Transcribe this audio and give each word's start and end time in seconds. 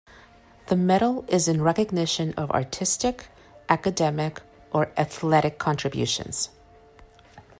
The 0.65 0.75
medal 0.75 1.25
is 1.27 1.47
in 1.47 1.61
recognition 1.61 2.33
of 2.33 2.49
artistic, 2.49 3.27
academic 3.69 4.41
or 4.73 4.89
athletic 4.97 5.59
contributions. 5.59 6.49